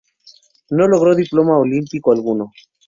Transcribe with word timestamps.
No 0.71 0.87
logró 0.87 1.13
diploma 1.13 1.59
olímpico 1.59 2.11
alguno. 2.11 2.51